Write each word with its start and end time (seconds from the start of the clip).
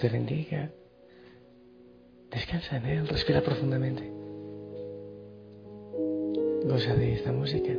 Te 0.00 0.08
bendiga. 0.08 0.70
Descansa 2.30 2.78
en 2.78 2.86
Él, 2.86 3.08
respira 3.08 3.42
profundamente. 3.42 4.10
Goza 6.64 6.94
de 6.94 7.14
esta 7.14 7.32
música. 7.32 7.72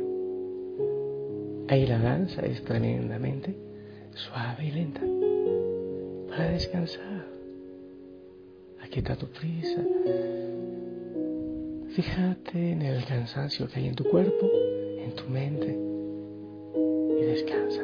Ahí 1.68 1.84
la 1.84 1.98
danza 1.98 2.42
es 2.42 2.62
tremendamente 2.62 3.56
suave 4.14 4.66
y 4.66 4.70
lenta 4.70 5.00
para 6.28 6.50
descansar. 6.52 7.26
Aquí 8.82 9.00
está 9.00 9.16
tu 9.16 9.26
prisa. 9.26 9.82
Fíjate 11.88 12.72
en 12.72 12.82
el 12.82 13.04
cansancio 13.04 13.66
que 13.68 13.80
hay 13.80 13.88
en 13.88 13.96
tu 13.96 14.04
cuerpo, 14.04 14.48
en 14.98 15.12
tu 15.16 15.24
mente 15.24 15.76
y 17.20 17.24
descansa. 17.24 17.82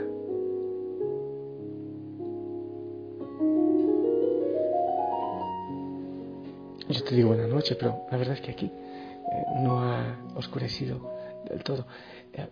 Yo 6.88 7.04
te 7.04 7.14
digo 7.14 7.28
buenas 7.28 7.48
noches, 7.48 7.76
pero 7.76 8.06
la 8.10 8.16
verdad 8.16 8.34
es 8.34 8.40
que 8.40 8.52
aquí 8.52 8.66
eh, 8.66 9.44
no 9.58 9.78
ha 9.82 10.16
oscurecido 10.36 10.98
del 11.44 11.62
todo. 11.62 11.86
Eh, 12.32 12.48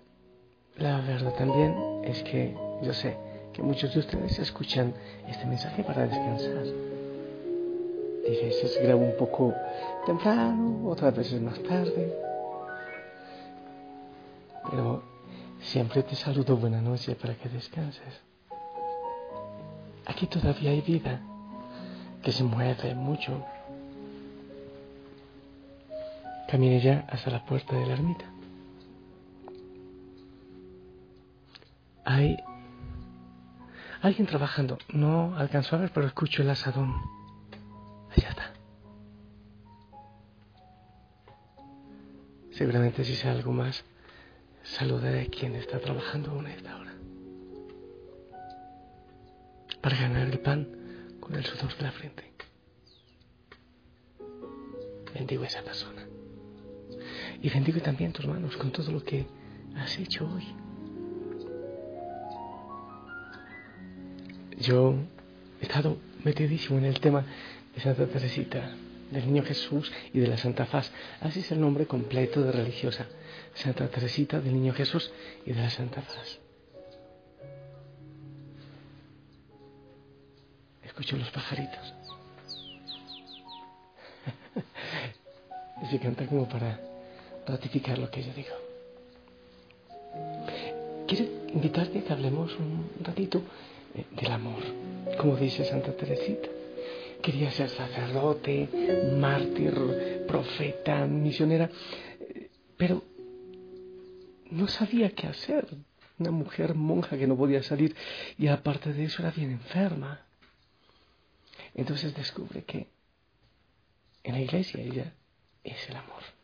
la 0.77 1.01
verdad 1.01 1.33
también 1.33 2.03
es 2.05 2.23
que 2.23 2.55
yo 2.83 2.93
sé 2.93 3.17
que 3.55 3.63
muchos 3.63 3.95
de 3.95 4.01
ustedes 4.01 4.39
escuchan 4.39 4.93
este 5.27 5.47
mensaje 5.47 5.83
para 5.83 6.07
descansar. 6.07 6.67
Y 8.29 8.39
a 8.39 8.43
veces 8.43 8.79
grabo 8.83 9.07
un 9.07 9.17
poco 9.17 9.55
temprano, 10.05 10.87
otras 10.87 11.17
veces 11.17 11.41
más 11.41 11.59
tarde. 11.63 12.15
Pero 14.71 15.03
siempre 15.61 16.03
te 16.03 16.15
saludo 16.15 16.59
buena 16.59 16.83
noche 16.83 17.15
para 17.15 17.35
que 17.37 17.49
descanses. 17.49 18.21
Aquí 20.05 20.27
todavía 20.27 20.73
hay 20.73 20.83
vida 20.83 21.23
que 22.23 22.33
se 22.33 22.45
mueve 22.45 22.95
mucho. 22.95 23.56
Camine 26.49 26.81
ya 26.81 27.07
hasta 27.09 27.31
la 27.31 27.45
puerta 27.45 27.77
de 27.77 27.87
la 27.87 27.95
ermita. 27.95 28.25
Hay 32.05 32.37
alguien 34.01 34.27
trabajando. 34.27 34.79
No 34.93 35.37
alcanzó 35.37 35.75
a 35.77 35.81
ver, 35.81 35.91
pero 35.93 36.07
escucho 36.07 36.43
el 36.43 36.51
asadón. 36.51 36.95
Allá 38.17 38.29
está. 38.31 38.53
Seguramente 42.53 43.05
si 43.05 43.17
sea 43.17 43.33
algo 43.33 43.53
más, 43.53 43.85
saludaré 44.63 45.23
a 45.23 45.27
quien 45.27 45.57
está 45.57 45.81
trabajando 45.81 46.31
aún 46.31 46.47
a 46.47 46.55
esta 46.55 46.77
hora. 46.77 46.93
Para 49.83 49.97
ganar 49.99 50.29
el 50.29 50.39
pan 50.39 50.69
con 51.21 51.35
el 51.35 51.45
sudor 51.45 51.77
de 51.77 51.83
la 51.83 51.93
frente. 51.93 52.33
Bendigo 55.13 55.43
a 55.43 55.47
esa 55.47 55.63
persona. 55.63 56.06
Y 57.47 57.49
bendigo 57.49 57.81
también 57.81 58.13
tus 58.13 58.27
manos 58.27 58.57
con 58.57 58.73
todo 58.73 58.91
lo 58.91 59.05
que 59.05 59.25
has 59.77 59.97
hecho 60.01 60.29
hoy. 60.29 60.43
Yo 64.59 64.97
he 65.61 65.67
estado 65.67 65.97
metidísimo 66.25 66.77
en 66.79 66.87
el 66.87 66.99
tema 66.99 67.25
de 67.73 67.81
Santa 67.81 68.09
Teresita, 68.09 68.75
del 69.13 69.27
Niño 69.27 69.45
Jesús 69.45 69.93
y 70.13 70.19
de 70.19 70.27
la 70.27 70.37
Santa 70.37 70.67
Faz. 70.67 70.91
Así 71.21 71.39
es 71.39 71.53
el 71.53 71.61
nombre 71.61 71.87
completo 71.87 72.43
de 72.43 72.51
religiosa. 72.51 73.07
Santa 73.55 73.87
Teresita 73.87 74.41
del 74.41 74.53
Niño 74.53 74.75
Jesús 74.75 75.13
y 75.45 75.53
de 75.53 75.63
la 75.63 75.71
Santa 75.71 76.03
Faz. 76.03 76.41
Escucho 80.83 81.17
los 81.17 81.31
pajaritos. 81.31 81.95
se 85.89 86.01
canta 86.01 86.27
como 86.27 86.49
para 86.49 86.96
ratificar 87.47 87.99
lo 87.99 88.11
que 88.11 88.23
yo 88.23 88.33
digo. 88.35 88.55
Quiero 91.07 91.25
invitarte 91.55 92.01
a 92.01 92.05
que 92.05 92.13
hablemos 92.13 92.53
un 92.59 92.91
ratito 93.03 93.43
del 94.11 94.33
amor, 94.33 94.63
como 95.19 95.37
dice 95.37 95.65
Santa 95.65 95.93
Teresita. 95.93 96.49
Quería 97.23 97.51
ser 97.51 97.71
sacerdote, 97.71 98.69
mártir, 99.19 100.25
profeta, 100.27 101.07
misionera, 101.07 101.71
pero 102.77 103.03
no 104.51 104.69
sabía 104.69 105.11
qué 105.11 105.27
hacer. 105.27 105.67
Una 106.19 106.31
mujer 106.31 106.75
monja 106.75 107.19
que 107.19 107.27
no 107.27 107.37
podía 107.37 107.63
salir 107.63 107.95
y 108.39 108.49
aparte 108.49 108.93
de 108.93 109.05
eso 109.05 109.23
era 109.23 109.31
bien 109.31 109.51
enferma. 109.51 110.23
Entonces 111.75 112.15
descubre 112.15 112.65
que 112.65 112.89
en 114.25 114.33
la 114.33 114.41
iglesia 114.41 114.83
ella 114.83 115.13
es 115.63 115.89
el 115.91 115.97
amor. 115.97 116.36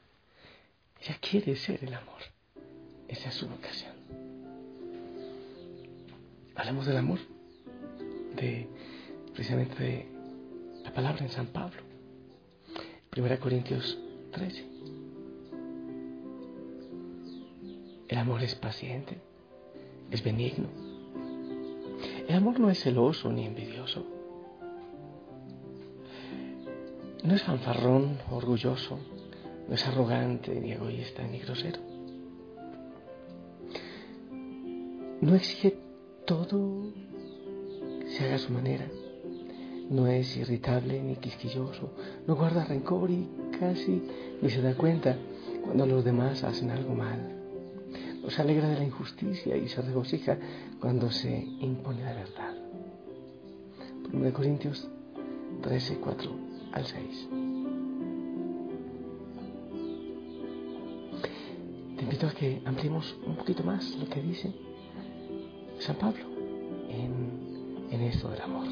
Ella 1.04 1.18
quiere 1.20 1.56
ser 1.56 1.82
el 1.82 1.94
amor. 1.94 2.20
Esa 3.08 3.30
es 3.30 3.34
su 3.34 3.48
vocación. 3.48 3.92
Hablemos 6.54 6.86
del 6.86 6.96
amor 6.96 7.18
de 8.36 8.68
precisamente 9.32 9.82
de 9.82 10.06
la 10.84 10.92
palabra 10.92 11.24
en 11.24 11.30
San 11.30 11.48
Pablo. 11.48 11.82
1 13.16 13.40
Corintios 13.40 13.98
13. 14.30 14.64
El 18.06 18.18
amor 18.18 18.40
es 18.44 18.54
paciente, 18.54 19.18
es 20.08 20.22
benigno. 20.22 20.68
El 22.28 22.36
amor 22.36 22.60
no 22.60 22.70
es 22.70 22.80
celoso 22.80 23.32
ni 23.32 23.44
envidioso. 23.44 24.06
No 27.24 27.34
es 27.34 27.42
fanfarrón, 27.42 28.18
orgulloso, 28.30 29.00
no 29.72 29.76
es 29.76 29.88
arrogante, 29.88 30.54
ni 30.60 30.72
egoísta, 30.72 31.22
ni 31.26 31.38
grosero. 31.38 31.80
No 35.22 35.34
exige 35.34 35.78
todo 36.26 36.92
se 38.06 38.22
haga 38.26 38.34
a 38.34 38.38
su 38.38 38.52
manera. 38.52 38.86
No 39.88 40.06
es 40.08 40.36
irritable 40.36 41.02
ni 41.02 41.16
quisquilloso, 41.16 41.90
no 42.26 42.36
guarda 42.36 42.66
rencor 42.66 43.10
y 43.10 43.26
casi 43.58 44.02
ni 44.42 44.50
se 44.50 44.60
da 44.60 44.74
cuenta 44.74 45.16
cuando 45.64 45.86
los 45.86 46.04
demás 46.04 46.44
hacen 46.44 46.70
algo 46.70 46.94
mal. 46.94 47.34
No 48.22 48.28
se 48.28 48.42
alegra 48.42 48.68
de 48.68 48.76
la 48.76 48.84
injusticia 48.84 49.56
y 49.56 49.70
se 49.70 49.80
regocija 49.80 50.36
cuando 50.82 51.10
se 51.10 51.34
impone 51.60 52.04
la 52.04 52.12
verdad. 52.12 52.54
1 54.12 54.32
Corintios 54.34 54.86
13, 55.62 55.96
4 55.96 56.30
al 56.72 56.84
6. 56.84 57.51
Invito 62.22 62.38
que 62.38 62.62
ampliemos 62.64 63.16
un 63.26 63.34
poquito 63.34 63.64
más 63.64 63.96
lo 63.96 64.06
que 64.06 64.22
dice 64.22 64.52
San 65.80 65.96
Pablo 65.96 66.24
en 66.88 67.88
en 67.90 68.00
esto 68.02 68.28
del 68.28 68.40
amor. 68.40 68.66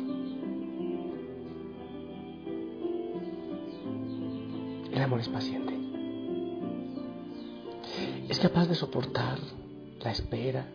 El 4.92 5.02
amor 5.02 5.20
es 5.20 5.28
paciente. 5.28 5.74
Es 8.28 8.38
capaz 8.38 8.66
de 8.66 8.74
soportar 8.74 9.38
la 10.02 10.10
espera 10.10 10.66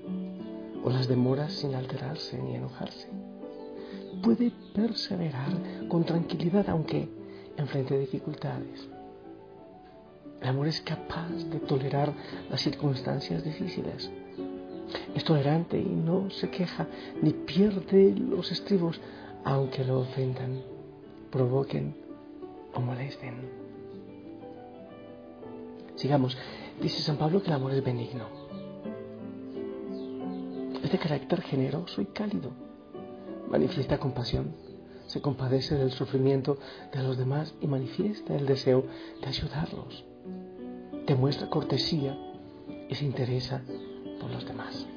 o 0.84 0.90
las 0.92 1.08
demoras 1.08 1.54
sin 1.54 1.74
alterarse 1.74 2.38
ni 2.38 2.56
enojarse. 2.56 3.10
Puede 4.22 4.52
perseverar 4.76 5.88
con 5.88 6.04
tranquilidad 6.04 6.70
aunque 6.70 7.10
enfrente 7.58 7.98
dificultades. 7.98 8.95
El 10.46 10.50
amor 10.50 10.68
es 10.68 10.80
capaz 10.82 11.32
de 11.50 11.60
tolerar 11.60 12.14
las 12.52 12.62
circunstancias 12.62 13.44
difíciles 13.44 14.12
es 15.16 15.24
tolerante 15.24 15.80
y 15.80 15.90
no 15.90 16.30
se 16.30 16.52
queja 16.52 16.86
ni 17.20 17.32
pierde 17.32 18.14
los 18.16 18.52
estribos, 18.52 19.02
aunque 19.44 19.84
lo 19.84 20.02
ofendan, 20.02 20.62
provoquen 21.32 21.96
o 22.76 22.80
molesten. 22.80 23.50
Sigamos. 25.96 26.38
Dice 26.80 27.02
San 27.02 27.18
Pablo 27.18 27.42
que 27.42 27.48
el 27.48 27.54
amor 27.54 27.72
es 27.72 27.84
benigno. 27.84 28.26
Es 30.84 30.92
de 30.92 31.00
carácter 31.00 31.42
generoso 31.42 32.02
y 32.02 32.06
cálido. 32.06 32.52
Manifiesta 33.50 33.98
compasión. 33.98 34.54
Se 35.08 35.22
compadece 35.22 35.74
del 35.74 35.92
sufrimiento 35.92 36.60
de 36.94 37.02
los 37.02 37.18
demás 37.18 37.56
y 37.62 37.66
manifiesta 37.66 38.36
el 38.36 38.46
deseo 38.46 38.86
de 39.22 39.28
ayudarlos. 39.28 40.15
Demuestra 41.06 41.50
cortesía 41.50 42.18
y 42.90 42.96
se 42.96 43.06
interesa 43.06 43.62
por 44.20 44.32
los 44.32 44.46
demás. 44.46 44.88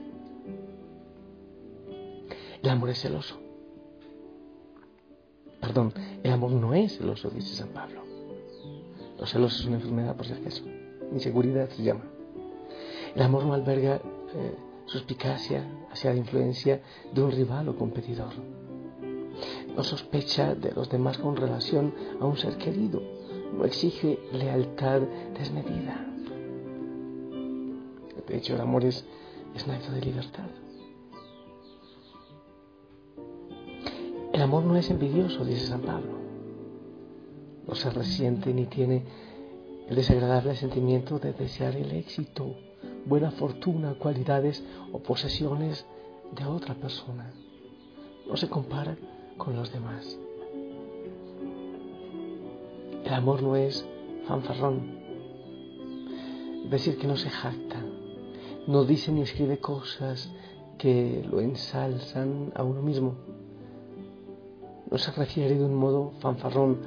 El 2.63 2.71
amor 2.71 2.91
es 2.91 3.01
celoso. 3.01 3.37
Perdón, 5.61 5.93
el 6.23 6.33
amor 6.33 6.53
no 6.53 6.75
es 6.75 6.97
celoso, 6.97 7.31
dice 7.31 7.55
San 7.55 7.69
Pablo. 7.69 8.03
Los 9.19 9.31
celos 9.31 9.59
es 9.59 9.67
una 9.67 9.77
enfermedad, 9.77 10.17
por 10.17 10.27
si 10.27 10.33
acaso. 10.33 10.65
Inseguridad 11.13 11.69
se 11.71 11.83
llama. 11.83 12.05
El 13.15 13.23
amor 13.23 13.45
no 13.45 13.55
alberga 13.55 13.97
eh, 13.97 14.55
suspicacia 14.87 15.67
hacia 15.91 16.13
la 16.13 16.19
influencia 16.19 16.81
de 17.13 17.23
un 17.23 17.33
rival 17.33 17.69
o 17.69 17.77
competidor. 17.77 18.33
no 19.75 19.85
sospecha 19.85 20.55
de 20.55 20.73
los 20.73 20.89
demás 20.89 21.19
con 21.19 21.37
relación 21.37 21.95
a 22.21 22.25
un 22.25 22.37
ser 22.37 22.57
querido, 22.57 23.01
exige 23.65 24.19
lealtad 24.33 25.03
desmedida. 25.39 26.05
De 28.27 28.37
hecho, 28.37 28.55
el 28.55 28.61
amor 28.61 28.85
es, 28.85 29.05
es 29.55 29.67
un 29.67 29.71
acto 29.73 29.91
de 29.93 30.01
libertad. 30.03 30.49
El 34.33 34.43
amor 34.43 34.65
no 34.65 34.77
es 34.77 34.91
envidioso, 34.91 35.45
dice 35.45 35.67
San 35.67 35.81
Pablo. 35.81 36.19
No 37.67 37.75
se 37.75 37.91
resiente 37.91 38.53
ni 38.53 38.67
tiene 38.67 39.05
el 39.89 39.97
desagradable 39.97 40.55
sentimiento 40.55 41.19
de 41.19 41.33
desear 41.33 41.75
el 41.77 41.93
éxito, 41.93 42.55
buena 43.07 43.31
fortuna, 43.31 43.95
cualidades 43.99 44.63
o 44.93 45.01
posesiones 45.01 45.87
de 46.37 46.45
otra 46.45 46.75
persona. 46.75 47.33
No 48.29 48.37
se 48.37 48.49
compara 48.49 48.97
con 49.39 49.57
los 49.57 49.73
demás. 49.73 50.19
El 53.05 53.15
amor 53.15 53.43
no 53.43 53.57
es 53.57 53.87
fanfarrón. 54.27 54.99
Es 56.65 56.71
decir, 56.71 56.99
que 56.99 57.07
no 57.07 57.17
se 57.17 57.31
jacta, 57.31 57.83
no 58.67 58.85
dice 58.85 59.13
ni 59.13 59.23
escribe 59.23 59.59
cosas 59.59 60.31
que 60.77 61.27
lo 61.31 61.41
ensalzan 61.41 62.53
a 62.55 62.63
uno 62.63 62.83
mismo 62.83 63.17
no 64.91 64.97
se 64.97 65.11
refiere 65.13 65.55
de 65.55 65.65
un 65.65 65.75
modo 65.75 66.13
fanfarrón 66.21 66.79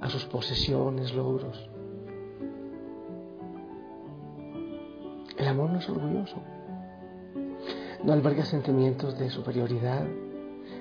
a 0.00 0.08
sus 0.08 0.24
posesiones, 0.24 1.14
logros. 1.14 1.68
El 5.36 5.48
amor 5.48 5.70
no 5.70 5.78
es 5.78 5.88
orgulloso, 5.88 6.36
no 8.04 8.12
alberga 8.12 8.44
sentimientos 8.44 9.18
de 9.18 9.30
superioridad, 9.30 10.06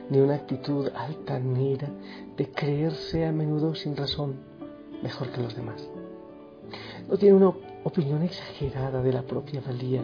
ni 0.09 0.19
una 0.19 0.35
actitud 0.35 0.89
altanera 0.95 1.89
de 2.35 2.51
creerse 2.51 3.25
a 3.25 3.31
menudo 3.31 3.75
sin 3.75 3.95
razón 3.95 4.39
mejor 5.01 5.31
que 5.31 5.41
los 5.41 5.55
demás. 5.55 5.87
No 7.07 7.17
tiene 7.17 7.35
una 7.35 7.53
opinión 7.83 8.21
exagerada 8.23 9.01
de 9.01 9.13
la 9.13 9.23
propia 9.23 9.61
valía 9.61 10.03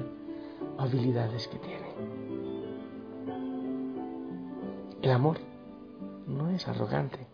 o 0.77 0.81
habilidades 0.81 1.47
que 1.47 1.59
tiene. 1.59 1.85
El 5.01 5.11
amor 5.11 5.37
no 6.25 6.49
es 6.49 6.67
arrogante, 6.67 7.27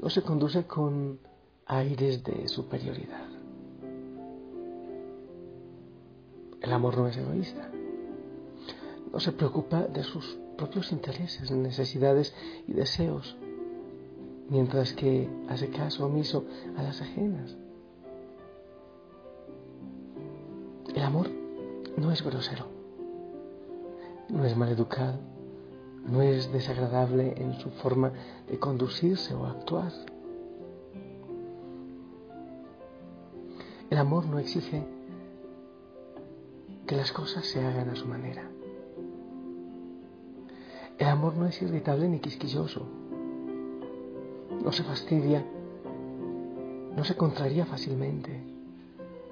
no 0.00 0.08
se 0.08 0.22
conduce 0.22 0.64
con 0.64 1.18
aires 1.66 2.22
de 2.22 2.46
superioridad. 2.48 3.26
El 6.60 6.72
amor 6.72 6.96
no 6.96 7.08
es 7.08 7.16
egoísta, 7.16 7.70
no 9.12 9.20
se 9.20 9.32
preocupa 9.32 9.82
de 9.82 10.02
sus 10.02 10.38
propios 10.56 10.92
intereses, 10.92 11.50
necesidades 11.50 12.34
y 12.66 12.72
deseos, 12.72 13.36
mientras 14.48 14.92
que 14.92 15.28
hace 15.48 15.68
caso 15.70 16.06
omiso 16.06 16.44
a 16.76 16.82
las 16.82 17.00
ajenas. 17.00 17.56
El 20.94 21.02
amor 21.02 21.28
no 21.96 22.12
es 22.12 22.22
grosero, 22.22 22.66
no 24.28 24.44
es 24.44 24.56
maleducado, 24.56 25.18
no 26.06 26.22
es 26.22 26.52
desagradable 26.52 27.34
en 27.36 27.54
su 27.60 27.70
forma 27.70 28.12
de 28.48 28.58
conducirse 28.58 29.34
o 29.34 29.46
actuar. 29.46 29.92
El 33.90 33.98
amor 33.98 34.26
no 34.26 34.38
exige 34.38 34.84
que 36.86 36.96
las 36.96 37.12
cosas 37.12 37.46
se 37.46 37.64
hagan 37.64 37.88
a 37.88 37.96
su 37.96 38.06
manera. 38.06 38.50
El 40.98 41.08
amor 41.08 41.36
no 41.36 41.46
es 41.46 41.60
irritable 41.62 42.08
ni 42.08 42.20
quisquilloso. 42.20 42.86
No 44.62 44.72
se 44.72 44.82
fastidia, 44.82 45.44
no 46.96 47.04
se 47.04 47.16
contraría 47.16 47.66
fácilmente. 47.66 48.42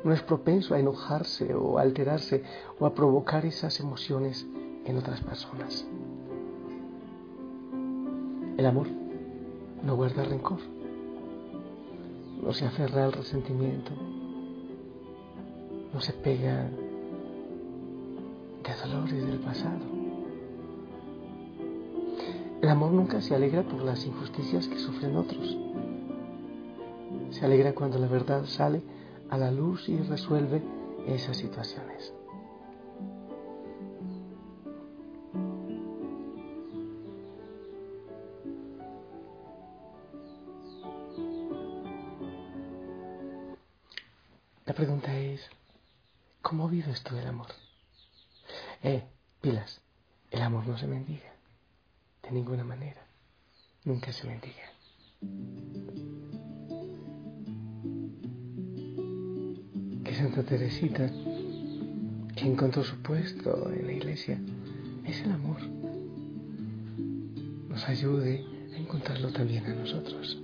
No 0.05 0.13
es 0.13 0.23
propenso 0.23 0.75
a 0.75 0.81
enojarse 0.81 1.55
o 1.55 1.79
a 1.79 1.83
alterarse 1.83 2.43
o 2.81 2.87
a 2.87 2.95
provocar 2.95 3.47
esas 3.47 3.79
emociones 3.79 4.47
en 4.85 4.99
otras 4.99 5.21
personas. 5.21 5.87
El 8.57 8.67
amor 8.67 8.89
no 9.85 9.97
guarda 9.97 10.25
rencor, 10.25 10.59
no 12.43 12.53
se 12.53 12.67
aferra 12.67 13.05
al 13.05 13.13
resentimiento, 13.13 13.93
no 15.93 16.01
se 16.01 16.13
pega 16.13 16.69
de 18.63 18.89
dolores 18.89 19.27
del 19.27 19.39
pasado. 19.39 20.02
El 22.62 22.69
amor 22.69 22.93
nunca 22.93 23.20
se 23.20 23.35
alegra 23.35 23.64
por 23.64 23.82
las 23.82 24.06
injusticias 24.06 24.69
que 24.69 24.79
sufren 24.79 25.17
otros. 25.17 25.59
Se 27.32 27.44
alegra 27.44 27.75
cuando 27.75 27.99
la 27.99 28.06
verdad 28.06 28.44
sale 28.47 28.81
a 29.31 29.37
la 29.37 29.50
luz 29.50 29.88
y 29.88 29.99
resuelve 29.99 30.62
esas 31.09 31.38
situaciones. 31.38 32.14
La 44.65 44.73
pregunta 44.73 45.12
es, 45.19 45.41
¿cómo 46.43 46.69
vives 46.69 47.03
tú 47.03 47.17
el 47.17 47.26
amor? 47.26 47.49
Eh, 48.85 49.03
pilas, 49.41 49.81
el 50.31 50.43
amor 50.43 50.69
no 50.69 50.79
se 50.79 50.87
mendiga, 50.87 51.31
ninguna 52.32 52.64
manera, 52.64 53.02
nunca 53.84 54.12
se 54.12 54.26
mendiga. 54.26 54.70
Que 60.05 60.15
Santa 60.15 60.43
Teresita, 60.43 61.10
que 62.34 62.46
encontró 62.46 62.82
su 62.82 62.96
puesto 63.03 63.70
en 63.72 63.86
la 63.86 63.93
iglesia, 63.93 64.39
es 65.06 65.20
el 65.22 65.32
amor, 65.32 65.60
nos 67.69 67.89
ayude 67.89 68.44
a 68.72 68.77
encontrarlo 68.77 69.32
también 69.32 69.67
a 69.67 69.74
nosotros. 69.74 70.39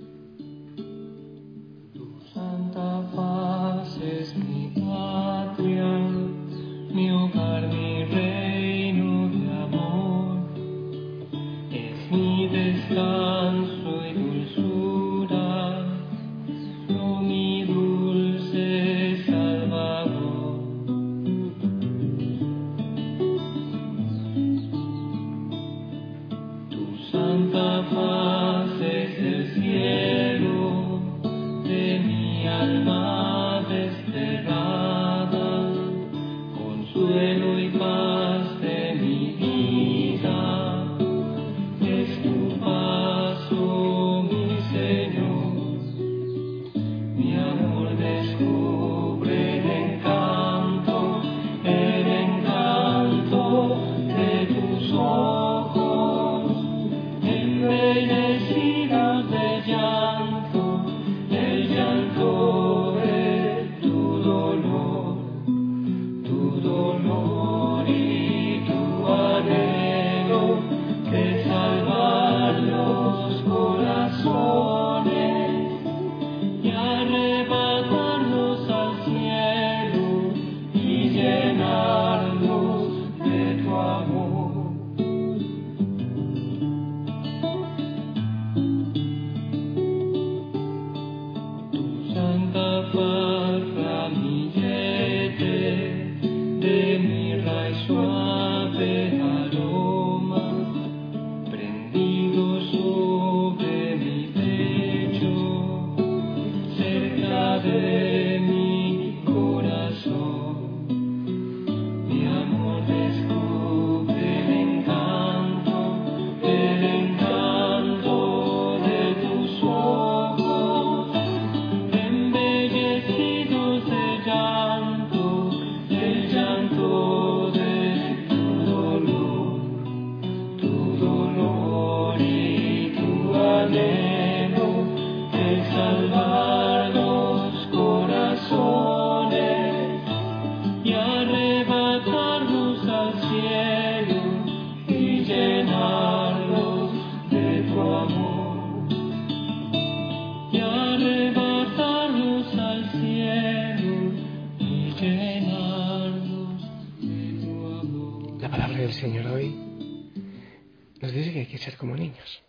Nos 161.01 161.11
dice 161.13 161.31
que 161.33 161.39
hay 161.39 161.45
que 161.45 161.57
ser 161.57 161.77
como 161.77 161.95
niños, 161.95 162.41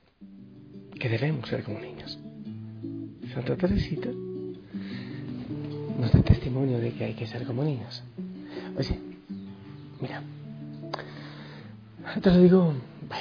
que 0.99 1.09
debemos 1.09 1.49
ser 1.49 1.63
como 1.63 1.79
niños. 1.79 2.19
Santa 3.33 3.57
Teresita 3.57 4.11
nos 5.99 6.13
da 6.13 6.23
testimonio 6.23 6.79
de 6.79 6.93
que 6.93 7.05
hay 7.05 7.15
que 7.15 7.27
ser 7.27 7.47
como 7.47 7.63
niños. 7.63 8.03
Oye, 8.77 8.99
mira, 10.01 10.23
te 12.21 12.31
lo 12.31 12.41
digo 12.41 12.75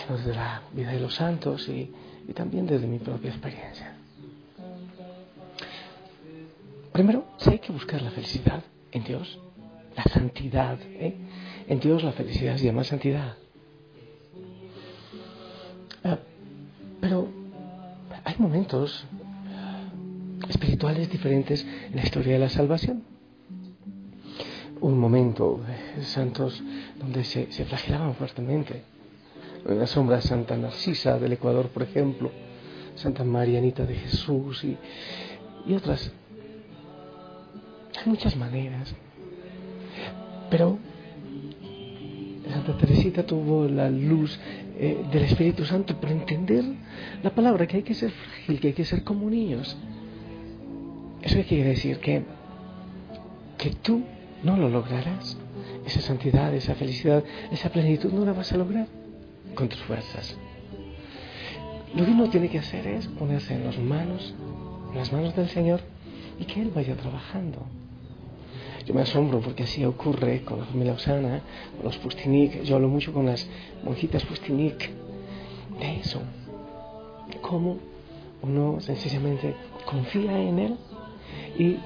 desde 0.10 0.34
la 0.34 0.62
vida 0.74 0.92
de 0.92 1.00
los 1.00 1.14
santos 1.16 1.68
y, 1.70 1.92
y 2.28 2.34
también 2.34 2.66
desde 2.66 2.88
mi 2.88 3.00
propia 3.00 3.30
experiencia. 3.30 3.94
Primero, 6.92 7.26
si 7.38 7.52
hay 7.52 7.60
que 7.60 7.72
buscar 7.72 8.02
la 8.02 8.12
felicidad 8.12 8.64
en 8.92 9.04
Dios, 9.04 9.40
la 9.96 10.04
santidad, 10.04 10.80
¿eh? 10.82 11.16
En 11.68 11.80
Dios 11.80 12.04
la 12.04 12.12
felicidad 12.14 12.58
se 12.58 12.66
llama 12.66 12.84
santidad. 12.84 13.38
Momentos 18.40 19.06
espirituales 20.48 21.10
diferentes 21.10 21.64
en 21.64 21.96
la 21.96 22.04
historia 22.04 22.34
de 22.34 22.40
la 22.40 22.50
salvación. 22.50 23.04
Un 24.82 24.98
momento, 24.98 25.60
de 25.98 26.04
santos, 26.04 26.64
donde 26.98 27.24
se, 27.26 27.52
se 27.52 27.66
flagelaban 27.66 28.16
fuertemente. 28.16 28.84
En 29.68 29.78
la 29.78 29.88
sombra 29.88 30.22
Santa 30.22 30.56
Narcisa 30.56 31.20
del 31.20 31.34
Ecuador, 31.34 31.68
por 31.68 31.84
ejemplo, 31.84 32.32
Santa 32.96 33.26
Marianita 33.26 33.86
de 33.86 33.96
Jesús 33.96 34.64
y, 34.64 34.78
y 35.68 35.74
otras. 35.74 36.12
Hay 38.00 38.10
muchas 38.10 38.38
maneras. 38.38 38.96
Pero 40.50 40.80
Santa 42.50 42.78
Teresita 42.78 43.26
tuvo 43.26 43.68
la 43.68 43.90
luz 43.90 44.40
eh, 44.82 45.06
del 45.12 45.24
Espíritu 45.24 45.66
Santo 45.66 46.00
para 46.00 46.14
entender 46.14 46.64
la 47.22 47.32
palabra, 47.32 47.68
que 47.68 47.78
hay 47.78 47.84
que 47.84 47.94
ser 47.94 48.12
frágil, 48.12 48.62
que 48.62 48.68
hay 48.68 48.74
que 48.74 48.86
ser 48.86 49.04
como 49.04 49.30
niños. 49.30 49.78
Eso 51.22 51.38
quiere 51.46 51.72
decir 51.72 52.00
que, 52.00 52.24
que 53.58 53.72
tú 53.72 54.04
no 54.42 54.56
lo 54.56 54.70
lograrás. 54.70 55.38
Esa 55.86 56.00
santidad, 56.00 56.54
esa 56.54 56.76
felicidad, 56.76 57.26
esa 57.52 57.70
plenitud 57.70 58.14
no 58.14 58.24
la 58.24 58.32
vas 58.32 58.54
a 58.54 58.58
lograr 58.58 58.88
con 59.54 59.68
tus 59.68 59.80
fuerzas. 59.82 60.38
Lo 61.94 62.06
que 62.06 62.12
uno 62.12 62.30
tiene 62.30 62.50
que 62.50 62.60
hacer 62.60 62.88
es 62.88 63.08
ponerse 63.08 63.56
en 63.56 63.66
las 63.66 63.78
manos, 63.80 64.34
en 64.92 64.98
las 64.98 65.12
manos 65.12 65.36
del 65.36 65.50
Señor 65.50 65.82
y 66.40 66.46
que 66.46 66.62
Él 66.62 66.72
vaya 66.74 66.96
trabajando. 66.96 67.66
Yo 68.86 68.94
me 68.94 69.02
asombro 69.02 69.40
porque 69.40 69.64
así 69.64 69.84
ocurre 69.86 70.42
con 70.44 70.60
la 70.60 70.66
familia 70.66 70.94
Osana, 70.94 71.42
con 71.76 71.86
los 71.86 71.98
Pustinik. 71.98 72.64
Yo 72.64 72.76
hablo 72.76 72.88
mucho 72.88 73.14
con 73.14 73.26
las 73.26 73.48
monjitas 73.84 74.24
Pustinik 74.26 74.90
de 75.80 76.00
eso. 76.00 76.22
Cómo 77.42 77.78
uno 78.42 78.80
sencillamente 78.80 79.56
confía 79.86 80.40
en 80.40 80.60
Él 80.60 80.78
y 81.58 81.78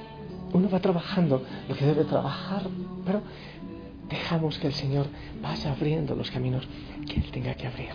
uno 0.54 0.70
va 0.70 0.80
trabajando 0.80 1.44
lo 1.68 1.76
que 1.76 1.86
debe 1.86 2.04
trabajar, 2.06 2.64
pero 3.06 3.22
dejamos 4.10 4.58
que 4.60 4.68
el 4.68 4.74
Señor 4.74 5.08
vaya 5.42 5.72
abriendo 5.72 6.16
los 6.16 6.30
caminos 6.30 6.68
que 7.08 7.16
Él 7.20 7.32
tenga 7.32 7.56
que 7.56 7.68
abrir. 7.68 7.94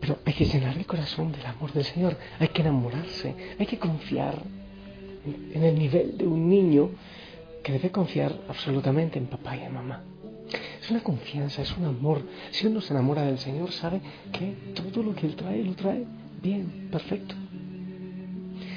Pero 0.00 0.18
hay 0.26 0.34
que 0.34 0.44
llenar 0.44 0.76
el 0.76 0.84
corazón 0.84 1.32
del 1.32 1.46
amor 1.46 1.72
del 1.72 1.84
Señor, 1.84 2.18
hay 2.38 2.48
que 2.48 2.60
enamorarse, 2.60 3.34
hay 3.58 3.66
que 3.66 3.78
confiar 3.78 4.42
en 5.52 5.62
el 5.62 5.78
nivel 5.78 6.18
de 6.18 6.26
un 6.26 6.48
niño 6.48 6.90
que 7.62 7.72
debe 7.72 7.90
confiar 7.90 8.40
absolutamente 8.48 9.18
en 9.18 9.26
papá 9.26 9.56
y 9.56 9.62
en 9.62 9.72
mamá. 9.72 10.04
Es 10.80 10.90
una 10.90 11.02
confianza, 11.02 11.62
es 11.62 11.74
un 11.76 11.86
amor. 11.86 12.22
Si 12.50 12.66
uno 12.66 12.82
se 12.82 12.92
enamora 12.92 13.22
del 13.22 13.38
Señor, 13.38 13.72
sabe 13.72 14.02
que 14.32 14.54
todo 14.74 15.02
lo 15.02 15.14
que 15.14 15.26
Él 15.26 15.34
trae, 15.34 15.64
lo 15.64 15.74
trae 15.74 16.04
bien, 16.42 16.88
perfecto. 16.92 17.34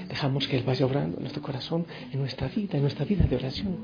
Dejamos 0.07 0.47
que 0.47 0.55
Él 0.57 0.63
vaya 0.63 0.85
obrando 0.85 1.17
en 1.17 1.23
nuestro 1.23 1.41
corazón, 1.41 1.85
en 2.11 2.19
nuestra 2.19 2.47
vida, 2.47 2.77
en 2.77 2.81
nuestra 2.81 3.03
vida 3.03 3.25
de 3.25 3.35
oración. 3.35 3.77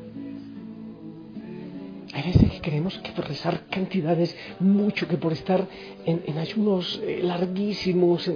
Hay 2.14 2.24
veces 2.24 2.50
que 2.50 2.62
creemos 2.62 2.98
que 3.00 3.12
por 3.12 3.28
rezar 3.28 3.66
cantidades 3.70 4.38
mucho, 4.60 5.08
que 5.08 5.18
por 5.18 5.34
estar 5.34 5.68
en, 6.06 6.38
ayunos 6.38 7.02
eh, 7.04 7.20
larguísimos, 7.24 8.32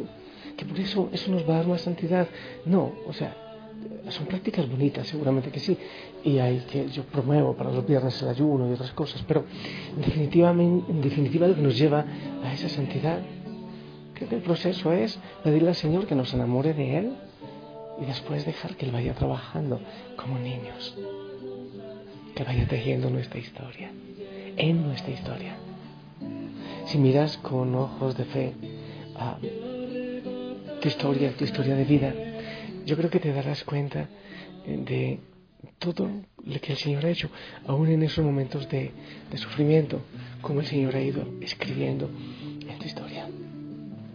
que 0.58 0.66
por 0.66 0.80
eso 0.80 1.10
eso 1.14 1.32
nos 1.32 1.48
va 1.48 1.54
a 1.54 1.58
dar 1.58 1.68
más 1.68 1.82
santidad. 1.82 2.28
No, 2.66 2.92
o 3.08 3.14
sea, 3.14 3.47
son 4.10 4.26
prácticas 4.26 4.70
bonitas, 4.70 5.08
seguramente 5.08 5.52
que 5.52 5.60
sí, 5.60 5.78
y 6.24 6.38
hay 6.40 6.60
que 6.72 6.90
yo 6.90 7.04
promuevo 7.04 7.56
para 7.56 7.72
los 7.72 7.86
viernes 7.86 8.22
el 8.22 8.30
ayuno 8.30 8.70
y 8.70 8.74
otras 8.74 8.92
cosas, 8.92 9.24
pero 9.28 9.46
en 9.96 10.04
en 10.04 11.02
definitiva 11.02 11.48
lo 11.48 11.56
que 11.56 11.62
nos 11.62 11.78
lleva 11.78 12.06
a 12.44 12.54
esa 12.54 12.70
santidad, 12.70 13.20
creo 14.14 14.30
que 14.30 14.36
el 14.36 14.42
proceso 14.42 14.92
es 14.94 15.20
pedirle 15.44 15.70
al 15.70 15.76
Señor 15.76 16.08
que 16.08 16.16
nos 16.16 16.34
enamore 16.34 16.74
de 16.74 16.98
Él 16.98 17.14
y 18.02 18.06
después 18.06 18.46
dejar 18.46 18.76
que 18.76 18.86
Él 18.86 18.92
vaya 18.92 19.14
trabajando 19.14 19.82
como 20.16 20.40
niños, 20.40 20.98
que 22.36 22.44
vaya 22.44 22.68
tejiendo 22.68 23.10
nuestra 23.10 23.40
historia, 23.40 23.92
en 24.56 24.84
nuestra 24.84 25.12
historia. 25.12 25.56
Si 26.86 26.98
miras 26.98 27.38
con 27.38 27.76
ojos 27.76 28.16
de 28.16 28.24
fe 28.26 28.54
a 29.16 29.38
tu 30.82 30.88
historia, 30.88 31.34
tu 31.36 31.44
historia 31.44 31.76
de 31.76 31.84
vida, 31.84 32.14
yo 32.88 32.96
creo 32.96 33.10
que 33.10 33.20
te 33.20 33.34
darás 33.34 33.66
cuenta 33.66 34.08
eh, 34.66 34.78
de 34.78 35.20
todo 35.78 36.10
lo 36.46 36.62
que 36.62 36.72
el 36.72 36.78
Señor 36.78 37.06
ha 37.06 37.10
hecho, 37.10 37.30
aún 37.68 37.90
en 37.90 38.02
esos 38.02 38.24
momentos 38.24 38.68
de, 38.70 38.92
sufrimiento, 39.36 40.02
como 40.42 40.62
el 40.62 40.66
Señor 40.66 40.96
ha 40.96 41.02
ido 41.02 41.28
escribiendo 41.42 42.10
esta 42.68 42.86
historia. 42.86 43.28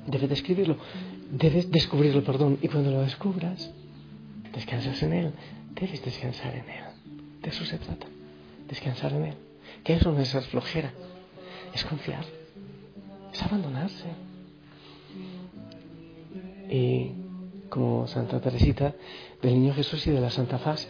Debes 0.06 0.30
describirlo, 0.30 0.78
debes 1.30 1.70
descubrirlo, 1.70 2.24
perdón, 2.24 2.58
y 2.62 2.68
cuando 2.68 2.90
lo 2.90 3.02
descubras, 3.02 3.70
descansas 4.54 5.02
en 5.02 5.12
Él, 5.12 5.32
debes 5.78 6.02
descansar 6.02 6.54
en 6.54 6.70
Él. 6.70 6.84
De 7.42 7.50
eso 7.50 7.66
se 7.66 7.76
trata, 7.76 8.06
descansar 8.68 9.12
en 9.12 9.24
Él. 9.26 9.34
Que 9.84 9.94
eso 9.94 10.10
no 10.12 10.20
es 10.20 10.28
ser 10.28 10.44
flojera, 10.44 10.94
es 11.74 11.84
confiar, 11.84 12.24
es 13.32 13.42
abandonarse. 13.42 14.06
Y 16.70 17.21
como 17.72 18.06
Santa 18.06 18.38
Teresita 18.38 18.94
del 19.40 19.54
Niño 19.54 19.72
Jesús 19.72 20.06
y 20.06 20.10
de 20.10 20.20
la 20.20 20.28
Santa 20.28 20.58
Faz. 20.58 20.86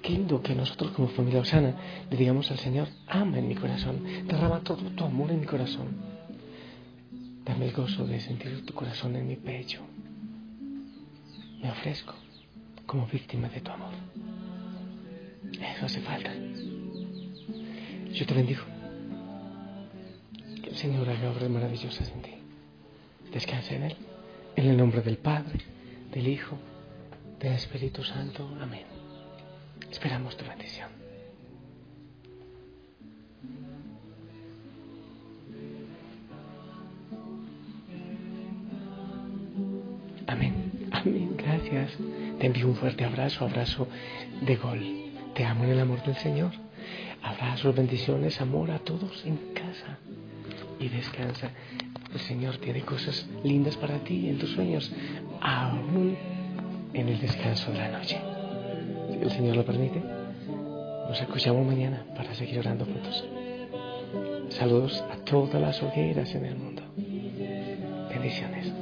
Qué 0.00 0.14
lindo 0.14 0.40
que 0.40 0.54
nosotros 0.54 0.92
como 0.92 1.08
familia 1.08 1.40
Osana 1.40 1.74
le 2.10 2.16
digamos 2.16 2.50
al 2.50 2.58
Señor, 2.58 2.88
ama 3.06 3.38
en 3.38 3.46
mi 3.46 3.54
corazón, 3.54 4.02
derrama 4.26 4.60
todo 4.60 4.88
tu 4.92 5.04
amor 5.04 5.30
en 5.32 5.40
mi 5.40 5.44
corazón. 5.44 5.88
Dame 7.44 7.66
el 7.66 7.72
gozo 7.72 8.06
de 8.06 8.20
sentir 8.20 8.64
tu 8.64 8.72
corazón 8.72 9.16
en 9.16 9.28
mi 9.28 9.36
pecho. 9.36 9.82
Me 11.60 11.70
ofrezco 11.70 12.14
como 12.86 13.06
víctima 13.06 13.50
de 13.50 13.60
tu 13.60 13.70
amor. 13.70 13.92
Eso 15.52 15.84
hace 15.84 16.00
falta. 16.00 16.32
Yo 18.14 18.24
te 18.24 18.32
bendigo. 18.32 18.62
Que 20.62 20.70
el 20.70 20.76
Señor 20.76 21.06
haga 21.06 21.30
obras 21.30 21.50
maravillosas 21.50 22.10
en 22.12 22.22
ti. 22.22 22.30
Descansa 23.30 23.74
en 23.74 23.82
Él. 23.82 24.15
En 24.56 24.68
el 24.68 24.76
nombre 24.78 25.02
del 25.02 25.18
Padre, 25.18 25.60
del 26.10 26.26
Hijo, 26.26 26.56
del 27.38 27.52
Espíritu 27.52 28.02
Santo. 28.02 28.48
Amén. 28.58 28.84
Esperamos 29.90 30.34
tu 30.38 30.46
bendición. 30.46 30.88
Amén. 40.26 40.88
Amén. 40.90 41.36
Gracias. 41.36 41.92
Te 42.40 42.46
envío 42.46 42.66
un 42.66 42.76
fuerte 42.76 43.04
abrazo, 43.04 43.44
abrazo 43.44 43.86
de 44.40 44.56
gol. 44.56 44.80
Te 45.34 45.44
amo 45.44 45.64
en 45.64 45.70
el 45.70 45.80
amor 45.80 46.02
del 46.02 46.16
Señor. 46.16 46.52
Abrazos, 47.22 47.76
bendiciones, 47.76 48.40
amor 48.40 48.70
a 48.70 48.78
todos 48.78 49.22
en 49.26 49.36
casa. 49.52 49.98
Y 50.80 50.88
descansa 50.88 51.50
el 52.12 52.20
Señor 52.20 52.58
tiene 52.58 52.82
cosas 52.82 53.26
lindas 53.42 53.76
para 53.76 53.98
ti 53.98 54.28
en 54.28 54.38
tus 54.38 54.50
sueños, 54.50 54.90
aún 55.40 56.16
en 56.92 57.08
el 57.08 57.20
descanso 57.20 57.72
de 57.72 57.78
la 57.78 57.88
noche. 57.88 58.20
Si 59.10 59.18
el 59.18 59.30
Señor 59.30 59.56
lo 59.56 59.64
permite, 59.64 60.00
nos 61.08 61.20
escuchamos 61.20 61.66
mañana 61.66 62.04
para 62.16 62.34
seguir 62.34 62.58
orando 62.58 62.84
juntos. 62.84 63.24
Saludos 64.50 65.04
a 65.10 65.16
todas 65.24 65.60
las 65.60 65.82
hogueras 65.82 66.34
en 66.34 66.44
el 66.44 66.56
mundo. 66.56 66.82
Bendiciones. 68.08 68.75